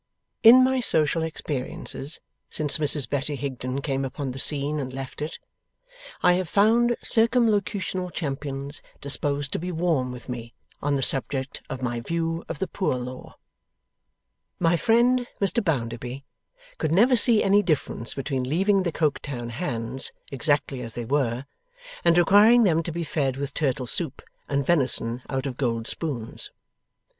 In 0.41 0.63
my 0.63 0.79
social 0.79 1.21
experiences 1.21 2.19
since 2.49 2.79
Mrs 2.79 3.07
Betty 3.07 3.35
Higden 3.35 3.81
came 3.83 4.03
upon 4.03 4.31
the 4.31 4.39
scene 4.39 4.79
and 4.79 4.91
left 4.91 5.21
it, 5.21 5.37
I 6.23 6.33
have 6.33 6.49
found 6.49 6.97
Circumlocutional 7.03 8.09
champions 8.11 8.81
disposed 8.99 9.53
to 9.53 9.59
be 9.59 9.71
warm 9.71 10.11
with 10.11 10.27
me 10.27 10.55
on 10.81 10.95
the 10.95 11.03
subject 11.03 11.61
of 11.69 11.83
my 11.83 11.99
view 11.99 12.43
of 12.49 12.57
the 12.57 12.67
Poor 12.67 12.95
Law. 12.95 13.35
Mr 14.59 14.79
friend 14.79 15.27
Mr 15.39 15.63
Bounderby 15.63 16.25
could 16.79 16.91
never 16.91 17.15
see 17.15 17.43
any 17.43 17.61
difference 17.61 18.15
between 18.15 18.43
leaving 18.49 18.81
the 18.81 18.91
Coketown 18.91 19.51
'hands' 19.51 20.11
exactly 20.31 20.81
as 20.81 20.95
they 20.95 21.05
were, 21.05 21.45
and 22.03 22.17
requiring 22.17 22.63
them 22.63 22.81
to 22.81 22.91
be 22.91 23.03
fed 23.03 23.37
with 23.37 23.53
turtle 23.53 23.85
soup 23.85 24.23
and 24.49 24.65
venison 24.65 25.21
out 25.29 25.45
of 25.45 25.57
gold 25.57 25.85
spoons. 25.85 26.49